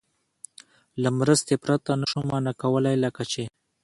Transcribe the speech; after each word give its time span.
له 1.01 1.09
مرستې 1.19 1.55
پرته 1.63 1.91
نه 2.01 2.05
شو 2.11 2.19
مانا 2.29 2.53
کولای، 2.61 2.95
لکه 3.05 3.23
چې 3.31 3.43